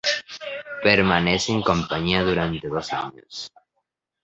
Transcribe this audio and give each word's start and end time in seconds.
Permanece 0.87 1.49
en 1.55 1.61
campaña 1.69 2.23
durante 2.29 2.67
dos 2.75 2.87
años. 2.91 3.33